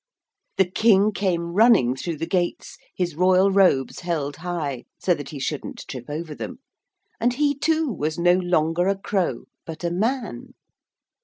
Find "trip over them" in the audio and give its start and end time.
5.87-6.57